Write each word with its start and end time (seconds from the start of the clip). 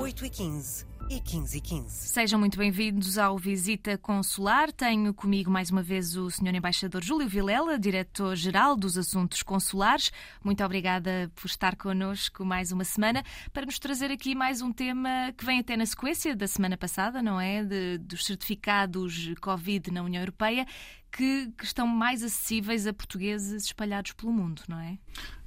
8h15 0.00 0.86
e 1.10 1.20
15 1.20 1.58
e 1.58 1.60
15. 1.60 1.90
Sejam 2.08 2.40
muito 2.40 2.56
bem-vindos 2.56 3.18
ao 3.18 3.36
Visita 3.36 3.98
Consular. 3.98 4.72
Tenho 4.72 5.12
comigo 5.12 5.50
mais 5.50 5.70
uma 5.70 5.82
vez 5.82 6.16
o 6.16 6.30
Sr. 6.30 6.54
Embaixador 6.54 7.04
Júlio 7.04 7.28
Vilela, 7.28 7.78
Diretor-Geral 7.78 8.76
dos 8.76 8.96
Assuntos 8.96 9.42
Consulares. 9.42 10.10
Muito 10.42 10.64
obrigada 10.64 11.30
por 11.34 11.46
estar 11.46 11.76
connosco 11.76 12.46
mais 12.46 12.72
uma 12.72 12.82
semana 12.82 13.22
para 13.52 13.66
nos 13.66 13.78
trazer 13.78 14.10
aqui 14.10 14.34
mais 14.34 14.62
um 14.62 14.72
tema 14.72 15.34
que 15.36 15.44
vem 15.44 15.58
até 15.60 15.76
na 15.76 15.84
sequência 15.84 16.34
da 16.34 16.46
semana 16.46 16.78
passada, 16.78 17.20
não 17.20 17.38
é? 17.38 17.62
De, 17.62 17.98
dos 17.98 18.24
certificados 18.24 19.34
Covid 19.42 19.90
na 19.90 20.02
União 20.02 20.22
Europeia 20.22 20.66
que, 21.10 21.50
que, 21.56 21.64
estão 21.64 21.86
mais 21.86 22.22
acessíveis 22.22 22.86
a 22.86 22.92
portugueses 22.92 23.64
espalhados 23.64 24.12
pelo 24.12 24.32
mundo, 24.32 24.62
não 24.68 24.78
é? 24.78 24.98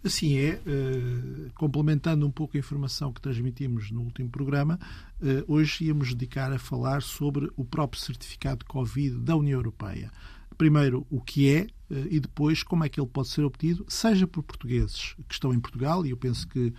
Assim 0.04 0.38
é. 0.38 0.62
Uh, 0.66 1.52
complementando 1.56 2.28
um 2.28 2.32
pouco 2.32 2.58
a 2.58 2.60
informação 2.60 3.12
que 3.14 3.22
transmitimos 3.22 3.90
no 3.90 4.02
último 4.02 4.30
programa, 4.30 4.80
uh, 5.22 5.54
hoje 5.54 5.86
íamos 5.86 6.14
dedicar 6.14 6.52
a 6.52 6.60
falar 6.60 7.02
sobre 7.02 7.50
o 7.56 7.64
próprio 7.64 8.02
certificado 8.02 8.60
de 8.60 8.66
Covid 8.66 9.18
da 9.20 9.36
União 9.36 9.60
Europeia. 9.60 10.12
Primeiro, 10.58 11.08
o 11.10 11.22
que 11.22 11.50
é 11.50 11.68
uh, 11.90 12.08
e 12.10 12.20
depois 12.20 12.64
como 12.64 12.84
é 12.84 12.90
que 12.90 13.00
ele 13.00 13.08
pode 13.08 13.30
ser 13.30 13.44
obtido, 13.44 13.86
seja 13.88 14.28
por 14.28 14.44
portugueses 14.44 15.16
que 15.28 15.34
estão 15.34 15.54
em 15.54 15.60
Portugal, 15.60 16.06
e 16.06 16.10
eu 16.10 16.18
penso 16.18 16.48
que 16.48 16.74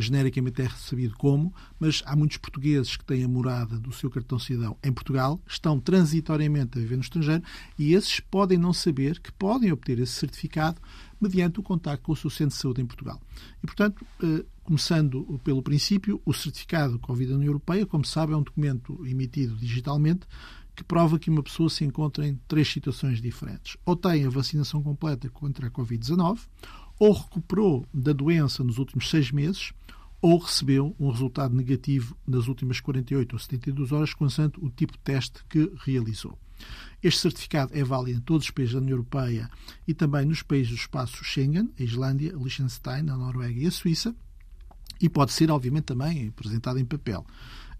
genericamente 0.00 0.62
é 0.62 0.68
sabido 0.68 1.16
como, 1.16 1.54
mas 1.78 2.02
há 2.06 2.14
muitos 2.14 2.36
portugueses 2.36 2.96
que 2.96 3.04
têm 3.04 3.24
a 3.24 3.28
morada 3.28 3.78
do 3.78 3.92
seu 3.92 4.10
cartão 4.10 4.38
cidadão 4.38 4.76
em 4.82 4.92
Portugal, 4.92 5.40
estão 5.46 5.78
transitoriamente 5.80 6.78
a 6.78 6.80
viver 6.80 6.96
no 6.96 7.02
estrangeiro 7.02 7.42
e 7.78 7.94
esses 7.94 8.20
podem 8.20 8.58
não 8.58 8.72
saber 8.72 9.20
que 9.20 9.32
podem 9.32 9.72
obter 9.72 9.98
esse 9.98 10.12
certificado 10.12 10.80
mediante 11.20 11.60
o 11.60 11.62
contacto 11.62 12.04
com 12.04 12.12
o 12.12 12.16
seu 12.16 12.30
centro 12.30 12.54
de 12.54 12.62
saúde 12.62 12.82
em 12.82 12.86
Portugal. 12.86 13.20
E, 13.62 13.66
portanto, 13.66 14.06
eh, 14.22 14.44
começando 14.62 15.40
pelo 15.42 15.62
princípio, 15.62 16.20
o 16.24 16.32
certificado 16.32 16.98
Covid 16.98 17.30
da 17.30 17.36
União 17.36 17.48
Europeia, 17.48 17.86
como 17.86 18.04
sabe, 18.04 18.32
é 18.32 18.36
um 18.36 18.42
documento 18.42 19.04
emitido 19.06 19.56
digitalmente 19.56 20.26
que 20.78 20.84
prova 20.84 21.18
que 21.18 21.28
uma 21.28 21.42
pessoa 21.42 21.68
se 21.68 21.84
encontra 21.84 22.24
em 22.24 22.38
três 22.46 22.68
situações 22.68 23.20
diferentes. 23.20 23.76
Ou 23.84 23.96
tem 23.96 24.24
a 24.24 24.30
vacinação 24.30 24.80
completa 24.80 25.28
contra 25.28 25.66
a 25.66 25.70
Covid-19, 25.70 26.38
ou 26.98 27.12
recuperou 27.12 27.86
da 27.92 28.12
doença 28.12 28.64
nos 28.64 28.78
últimos 28.78 29.08
seis 29.08 29.30
meses, 29.30 29.72
ou 30.20 30.38
recebeu 30.38 30.96
um 30.98 31.10
resultado 31.10 31.54
negativo 31.54 32.16
nas 32.26 32.48
últimas 32.48 32.80
48 32.80 33.32
ou 33.32 33.38
72 33.38 33.92
horas, 33.92 34.14
consoante 34.14 34.58
o 34.60 34.68
tipo 34.68 34.92
de 34.92 34.98
teste 34.98 35.44
que 35.48 35.72
realizou. 35.84 36.36
Este 37.00 37.20
certificado 37.20 37.72
é 37.72 37.84
válido 37.84 38.18
em 38.18 38.22
todos 38.22 38.46
os 38.46 38.50
países 38.50 38.74
da 38.74 38.80
União 38.80 38.96
Europeia 38.96 39.48
e 39.86 39.94
também 39.94 40.24
nos 40.24 40.42
países 40.42 40.70
do 40.70 40.76
espaço 40.76 41.24
Schengen, 41.24 41.70
a 41.78 41.82
Islândia, 41.82 42.34
a 42.34 42.38
Liechtenstein, 42.38 43.08
a 43.08 43.16
Noruega 43.16 43.60
e 43.60 43.66
a 43.66 43.70
Suíça, 43.70 44.14
e 45.00 45.08
pode 45.08 45.32
ser, 45.32 45.50
obviamente, 45.52 45.84
também 45.84 46.26
apresentado 46.26 46.78
em 46.80 46.84
papel. 46.84 47.24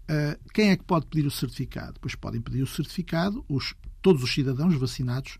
Uh, 0.09 0.39
quem 0.53 0.69
é 0.69 0.77
que 0.77 0.85
pode 0.85 1.05
pedir 1.07 1.27
o 1.27 1.31
certificado? 1.31 1.99
Pois 1.99 2.15
podem 2.15 2.39
pedir 2.39 2.63
o 2.63 2.67
certificado 2.67 3.43
os, 3.49 3.75
todos 4.01 4.23
os 4.23 4.33
cidadãos 4.33 4.73
vacinados 4.75 5.37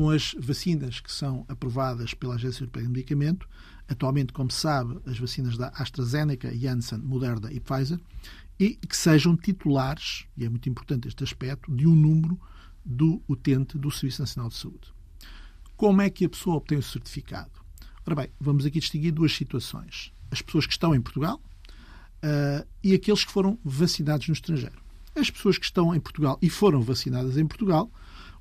com 0.00 0.08
as 0.08 0.34
vacinas 0.38 0.98
que 0.98 1.12
são 1.12 1.44
aprovadas 1.46 2.14
pela 2.14 2.36
Agência 2.36 2.62
Europeia 2.62 2.86
de 2.86 2.90
Medicamento, 2.90 3.46
atualmente, 3.86 4.32
como 4.32 4.50
se 4.50 4.60
sabe, 4.60 4.98
as 5.04 5.18
vacinas 5.18 5.58
da 5.58 5.68
AstraZeneca, 5.74 6.56
Janssen, 6.56 7.00
Moderna 7.00 7.52
e 7.52 7.60
Pfizer, 7.60 8.00
e 8.58 8.76
que 8.76 8.96
sejam 8.96 9.36
titulares, 9.36 10.24
e 10.38 10.46
é 10.46 10.48
muito 10.48 10.66
importante 10.70 11.06
este 11.06 11.22
aspecto, 11.22 11.70
de 11.70 11.86
um 11.86 11.94
número 11.94 12.40
do 12.82 13.22
utente 13.28 13.76
do 13.76 13.90
Serviço 13.90 14.22
Nacional 14.22 14.48
de 14.48 14.56
Saúde. 14.56 14.90
Como 15.76 16.00
é 16.00 16.08
que 16.08 16.24
a 16.24 16.30
pessoa 16.30 16.56
obtém 16.56 16.78
o 16.78 16.82
certificado? 16.82 17.60
Ora 18.06 18.14
bem, 18.22 18.30
vamos 18.40 18.64
aqui 18.64 18.80
distinguir 18.80 19.12
duas 19.12 19.34
situações. 19.36 20.14
As 20.30 20.40
pessoas 20.40 20.64
que 20.64 20.72
estão 20.72 20.94
em 20.94 21.00
Portugal 21.02 21.38
uh, 22.24 22.66
e 22.82 22.94
aqueles 22.94 23.22
que 23.22 23.32
foram 23.32 23.58
vacinados 23.62 24.26
no 24.28 24.32
estrangeiro. 24.32 24.80
As 25.14 25.28
pessoas 25.28 25.58
que 25.58 25.66
estão 25.66 25.94
em 25.94 26.00
Portugal 26.00 26.38
e 26.40 26.48
foram 26.48 26.80
vacinadas 26.80 27.36
em 27.36 27.46
Portugal 27.46 27.92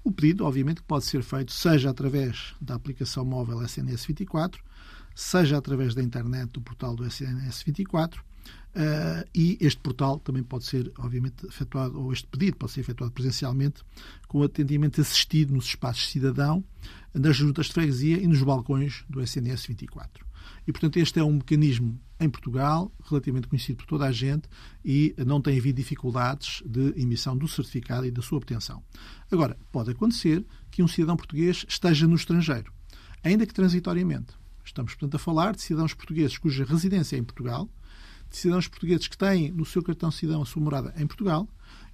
o 0.04 0.12
pedido, 0.12 0.46
obviamente, 0.46 0.82
pode 0.84 1.06
ser 1.06 1.22
feito 1.24 1.52
seja 1.52 1.90
através 1.90 2.56
da 2.60 2.76
aplicação 2.76 3.26
móvel 3.26 3.62
SNS 3.62 4.06
24, 4.06 4.64
seja 5.16 5.58
através 5.58 5.94
da 5.94 6.02
internet 6.02 6.52
do 6.52 6.62
portal 6.62 6.96
do 6.96 7.06
SNS 7.06 7.64
24, 7.64 8.24
Uh, 8.76 9.28
e 9.34 9.58
este 9.60 9.82
portal 9.82 10.20
também 10.20 10.44
pode 10.44 10.66
ser, 10.66 10.92
obviamente, 11.00 11.46
efetuado, 11.46 12.00
ou 12.00 12.14
este 12.14 12.28
pedido 12.28 12.56
pode 12.58 12.72
ser 12.72 12.82
efetuado 12.82 13.12
presencialmente, 13.12 13.84
com 14.28 14.44
atendimento 14.44 15.02
assistido 15.02 15.54
nos 15.54 15.66
espaços 15.66 16.10
cidadão, 16.10 16.64
nas 17.14 17.36
juntas 17.36 17.66
de 17.66 17.74
freguesia 17.74 18.18
e 18.18 18.28
nos 18.28 18.42
balcões 18.44 19.04
do 19.10 19.22
SNS 19.22 19.66
24. 19.66 20.26
E, 20.68 20.72
portanto, 20.72 20.98
este 20.98 21.20
é 21.20 21.24
um 21.24 21.34
mecanismo 21.34 22.00
em 22.20 22.30
Portugal, 22.30 22.92
relativamente 23.10 23.48
conhecido 23.48 23.78
por 23.78 23.86
toda 23.86 24.06
a 24.06 24.12
gente, 24.12 24.48
e 24.84 25.16
não 25.26 25.42
tem 25.42 25.58
havido 25.58 25.78
dificuldades 25.78 26.62
de 26.66 26.94
emissão 27.02 27.36
do 27.36 27.48
certificado 27.48 28.06
e 28.06 28.12
da 28.12 28.22
sua 28.22 28.38
obtenção. 28.38 28.84
Agora, 29.32 29.58
pode 29.72 29.92
acontecer 29.92 30.46
que 30.70 30.84
um 30.84 30.88
cidadão 30.88 31.16
português 31.16 31.66
esteja 31.68 32.08
no 32.08 32.16
estrangeiro, 32.16 32.72
ainda 33.24 33.48
que 33.48 33.54
transitoriamente. 33.54 34.34
Estamos, 34.64 34.94
portanto, 34.94 35.16
a 35.16 35.20
falar 35.20 35.56
de 35.56 35.62
cidadãos 35.62 35.94
portugueses 35.94 36.38
cuja 36.38 36.64
residência 36.64 37.16
é 37.16 37.20
em 37.20 37.24
Portugal, 37.24 37.68
de 38.30 38.38
cidadãos 38.38 38.68
portugueses 38.68 39.08
que 39.08 39.18
têm 39.18 39.52
no 39.52 39.66
seu 39.66 39.82
cartão 39.82 40.12
cidadão 40.12 40.42
a 40.42 40.46
sua 40.46 40.62
morada 40.62 40.94
em 40.98 41.08
Portugal 41.08 41.48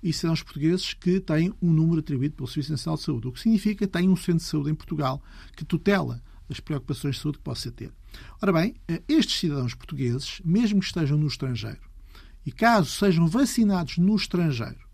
e 0.03 0.13
cidadãos 0.13 0.43
portugueses 0.43 0.93
que 0.93 1.19
têm 1.19 1.53
um 1.61 1.71
número 1.71 1.99
atribuído 1.99 2.35
pelo 2.35 2.47
Serviço 2.47 2.71
Nacional 2.71 2.97
de 2.97 3.03
Saúde, 3.03 3.27
o 3.27 3.31
que 3.31 3.39
significa 3.39 3.85
que 3.85 3.91
têm 3.91 4.09
um 4.09 4.15
centro 4.15 4.43
de 4.43 4.43
saúde 4.43 4.71
em 4.71 4.75
Portugal 4.75 5.21
que 5.55 5.65
tutela 5.65 6.21
as 6.49 6.59
preocupações 6.59 7.15
de 7.15 7.21
saúde 7.21 7.39
que 7.39 7.43
possa 7.43 7.71
ter. 7.71 7.91
Ora 8.41 8.53
bem, 8.53 8.75
eh, 8.87 9.01
estes 9.07 9.39
cidadãos 9.39 9.73
portugueses, 9.73 10.41
mesmo 10.45 10.79
que 10.79 10.85
estejam 10.85 11.17
no 11.17 11.27
estrangeiro, 11.27 11.81
e 12.45 12.51
caso 12.51 12.91
sejam 12.91 13.27
vacinados 13.27 13.97
no 13.97 14.15
estrangeiro 14.15 14.85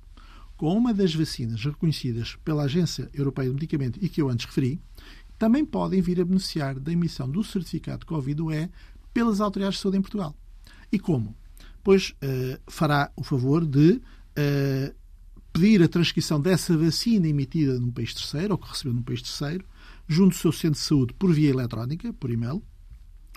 com 0.62 0.78
uma 0.78 0.94
das 0.94 1.16
vacinas 1.16 1.66
reconhecidas 1.66 2.38
pela 2.46 2.66
Agência 2.66 3.10
Europeia 3.16 3.48
de 3.48 3.56
Medicamento 3.56 3.98
e 4.00 4.08
que 4.08 4.22
eu 4.22 4.30
antes 4.30 4.46
referi, 4.46 4.80
também 5.36 5.66
podem 5.66 6.04
vir 6.04 6.22
a 6.22 6.24
beneficiar 6.24 6.80
da 6.80 6.92
emissão 6.92 7.28
do 7.28 7.44
certificado 7.44 8.06
Covid-UE 8.06 8.70
pelas 9.12 9.42
autoridades 9.42 9.78
de 9.78 9.82
saúde 9.82 9.98
em 9.98 10.02
Portugal. 10.04 10.36
E 10.92 11.00
como? 11.00 11.36
Pois 11.84 12.10
uh, 12.10 12.60
fará 12.68 13.12
o 13.16 13.24
favor 13.24 13.66
de 13.66 13.94
uh, 13.94 14.96
pedir 15.54 15.82
a 15.84 15.88
transcrição 15.88 16.40
dessa 16.40 16.78
vacina 16.78 17.28
emitida 17.28 17.80
num 17.80 17.92
país 17.92 18.14
terceiro, 18.14 18.54
ou 18.54 18.58
que 18.58 18.70
recebeu 18.70 18.94
num 18.94 19.04
país 19.04 19.22
terceiro, 19.22 19.66
junto 20.08 20.30
do 20.30 20.40
seu 20.40 20.52
centro 20.52 20.80
de 20.80 20.86
saúde 20.86 21.14
por 21.14 21.32
via 21.34 21.50
eletrónica, 21.50 22.14
por 22.14 22.30
e-mail, 22.30 22.62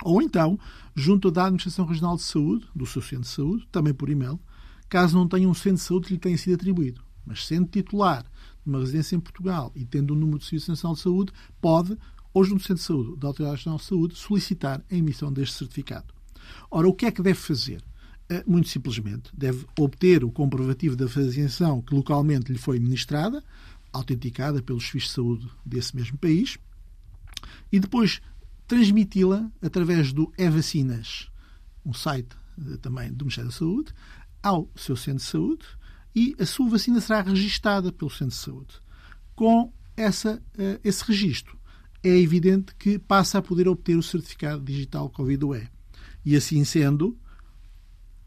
ou 0.03 0.21
então 0.21 0.59
junto 0.95 1.31
da 1.31 1.45
Administração 1.45 1.85
Regional 1.85 2.15
de 2.15 2.23
Saúde, 2.23 2.67
do 2.75 2.85
seu 2.85 3.01
centro 3.01 3.21
de 3.21 3.29
saúde, 3.29 3.67
também 3.71 3.93
por 3.93 4.09
e-mail, 4.09 4.39
caso 4.89 5.17
não 5.17 5.27
tenha 5.27 5.47
um 5.47 5.53
centro 5.53 5.75
de 5.75 5.81
saúde 5.81 6.07
que 6.07 6.13
lhe 6.13 6.19
tenha 6.19 6.37
sido 6.37 6.55
atribuído. 6.55 7.01
Mas 7.25 7.45
sendo 7.45 7.67
titular 7.67 8.23
de 8.23 8.69
uma 8.69 8.79
residência 8.79 9.15
em 9.15 9.19
Portugal 9.19 9.71
e 9.75 9.85
tendo 9.85 10.13
um 10.13 10.17
número 10.17 10.39
de 10.39 10.45
Serviço 10.45 10.69
Nacional 10.69 10.95
de 10.95 11.01
Saúde, 11.01 11.33
pode, 11.59 11.97
ou 12.33 12.43
junto 12.43 12.59
do 12.59 12.63
Centro 12.63 12.75
de 12.75 12.87
Saúde 12.87 13.19
da 13.19 13.27
Autoridade 13.27 13.57
Nacional 13.57 13.79
de 13.79 13.85
Saúde, 13.85 14.15
solicitar 14.15 14.85
a 14.89 14.95
emissão 14.95 15.31
deste 15.31 15.57
certificado. 15.57 16.14
Ora, 16.69 16.87
o 16.87 16.93
que 16.93 17.05
é 17.05 17.11
que 17.11 17.21
deve 17.21 17.39
fazer? 17.39 17.83
Eh, 18.29 18.43
muito 18.47 18.69
simplesmente, 18.69 19.29
deve 19.33 19.65
obter 19.79 20.23
o 20.23 20.31
comprovativo 20.31 20.95
da 20.95 21.05
vacinação 21.05 21.81
que 21.81 21.93
localmente 21.93 22.51
lhe 22.51 22.57
foi 22.57 22.79
ministrada, 22.79 23.43
autenticada 23.93 24.61
pelos 24.61 24.85
serviços 24.85 25.09
de 25.09 25.15
saúde 25.15 25.49
desse 25.65 25.95
mesmo 25.95 26.17
país, 26.17 26.57
e 27.71 27.79
depois 27.79 28.21
transmiti-la 28.67 29.51
através 29.61 30.11
do 30.11 30.33
e-vacinas, 30.37 31.29
um 31.85 31.93
site 31.93 32.35
eh, 32.59 32.77
também 32.77 33.13
do 33.13 33.25
Ministério 33.25 33.51
da 33.51 33.55
Saúde, 33.55 33.93
ao 34.41 34.69
seu 34.75 34.95
centro 34.95 35.23
de 35.23 35.29
saúde 35.29 35.65
e 36.15 36.35
a 36.39 36.45
sua 36.45 36.69
vacina 36.69 37.01
será 37.01 37.21
registada 37.21 37.91
pelo 37.91 38.09
centro 38.09 38.27
de 38.27 38.35
saúde. 38.35 38.73
Com 39.35 39.71
essa, 39.97 40.41
eh, 40.57 40.79
esse 40.83 41.03
registro, 41.03 41.57
é 42.03 42.09
evidente 42.09 42.73
que 42.75 42.97
passa 42.97 43.39
a 43.39 43.41
poder 43.41 43.67
obter 43.67 43.97
o 43.97 44.03
certificado 44.03 44.63
digital 44.63 45.09
Covid-UE. 45.09 45.67
E 46.25 46.35
assim 46.35 46.63
sendo, 46.63 47.17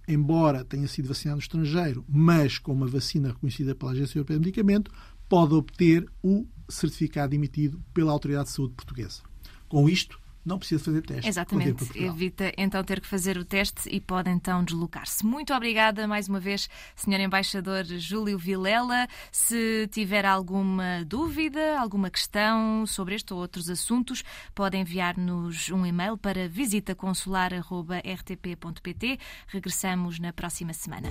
embora 0.06 0.64
tenha 0.64 0.86
sido 0.86 1.08
vacinado 1.08 1.36
no 1.36 1.42
estrangeiro, 1.42 2.04
mas 2.08 2.58
com 2.58 2.72
uma 2.72 2.86
vacina 2.86 3.28
reconhecida 3.28 3.74
pela 3.74 3.92
Agência 3.92 4.18
Europeia 4.18 4.38
de 4.38 4.46
Medicamento, 4.46 4.90
pode 5.28 5.54
obter 5.54 6.08
o 6.22 6.46
certificado 6.68 7.34
emitido 7.34 7.82
pela 7.92 8.12
Autoridade 8.12 8.48
de 8.48 8.54
Saúde 8.54 8.74
Portuguesa. 8.74 9.22
Com 9.68 9.88
isto, 9.88 10.18
não 10.44 10.58
precisa 10.58 10.82
fazer 10.82 11.02
teste. 11.02 11.28
Exatamente. 11.28 11.98
Evita 11.98 12.52
então 12.56 12.82
ter 12.82 13.00
que 13.00 13.06
fazer 13.06 13.38
o 13.38 13.44
teste 13.44 13.88
e 13.90 14.00
pode 14.00 14.30
então 14.30 14.64
deslocar-se. 14.64 15.24
Muito 15.24 15.54
obrigada 15.54 16.06
mais 16.06 16.28
uma 16.28 16.40
vez, 16.40 16.68
Sr. 16.96 17.20
Embaixador 17.20 17.84
Júlio 17.84 18.38
Vilela. 18.38 19.06
Se 19.30 19.88
tiver 19.90 20.24
alguma 20.24 21.04
dúvida, 21.04 21.78
alguma 21.78 22.10
questão 22.10 22.86
sobre 22.86 23.14
este 23.14 23.32
ou 23.32 23.40
outros 23.40 23.68
assuntos, 23.68 24.24
pode 24.54 24.76
enviar-nos 24.76 25.70
um 25.70 25.84
e-mail 25.84 26.16
para 26.16 26.48
visitaconsular.rtp.pt. 26.48 29.18
Regressamos 29.46 30.18
na 30.18 30.32
próxima 30.32 30.72
semana. 30.72 31.10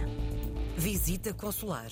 Visita 0.77 1.33
Consular 1.33 1.91